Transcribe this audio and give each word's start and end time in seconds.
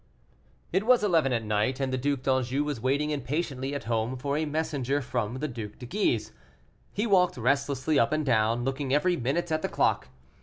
It 0.73 0.83
was 0.87 1.03
eleven 1.03 1.31
at 1.31 1.43
night, 1.43 1.79
and 1.79 1.93
the 1.93 1.97
Duc 1.99 2.23
d'Anjou 2.23 2.63
was 2.63 2.81
waiting 2.81 3.11
impatiently 3.11 3.75
at 3.75 3.83
home 3.83 4.17
for 4.17 4.35
a 4.35 4.45
messenger 4.45 4.99
from 4.99 5.35
the 5.35 5.47
Duc 5.47 5.73
le 5.79 5.85
Guise. 5.85 6.31
He 6.91 7.05
walked 7.05 7.37
restlessly 7.37 7.99
up 7.99 8.11
and 8.11 8.25
down, 8.25 8.63
looking 8.63 8.91
every 8.95 9.15
minute 9.15 9.51
at 9.51 9.61
the 9.61 9.69
clock. 9.69 10.07